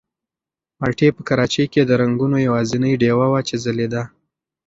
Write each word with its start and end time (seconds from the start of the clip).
مالټې 0.79 1.07
په 1.15 1.21
کراچۍ 1.27 1.65
کې 1.73 1.81
د 1.85 1.91
رنګونو 2.01 2.37
یوازینۍ 2.47 2.93
ډېوه 3.01 3.27
وه 3.31 3.39
چې 3.47 3.55
ځلېده. 3.63 4.03